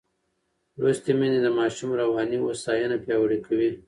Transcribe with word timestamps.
لوستې 0.79 1.11
میندې 1.19 1.39
د 1.43 1.47
ماشوم 1.57 1.89
رواني 2.01 2.37
هوساینه 2.41 2.95
پیاوړې 3.03 3.39
کوي. 3.45 3.69